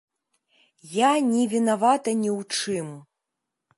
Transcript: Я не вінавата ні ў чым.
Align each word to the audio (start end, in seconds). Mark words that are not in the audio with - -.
Я 0.93 1.11
не 1.33 1.43
вінавата 1.53 2.17
ні 2.23 2.31
ў 2.39 2.59
чым. 2.59 2.87